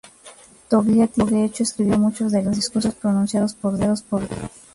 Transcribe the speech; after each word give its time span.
Togliatti, 0.67 1.23
de 1.25 1.45
hecho, 1.45 1.61
escribió 1.61 1.99
muchos 1.99 2.31
de 2.31 2.41
los 2.41 2.55
discursos 2.55 2.95
pronunciados 2.95 3.53
por 3.53 3.77
Díaz. 3.77 4.03